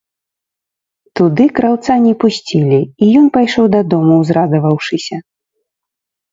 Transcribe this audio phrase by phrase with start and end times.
[1.19, 5.15] Туды краўца не пусцілі, і ён пайшоў дадому, узрадаваўшыся.